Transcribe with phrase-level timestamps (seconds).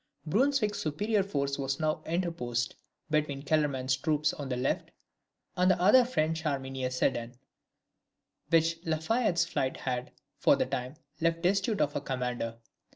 [0.25, 2.73] Brunswick's superior force was now interposed
[3.11, 4.89] between Kellerman's troops on the left,
[5.55, 7.35] and the other French army near Sedan,
[8.49, 12.57] which La Fayette's flight had, for the time, left destitute of a commander.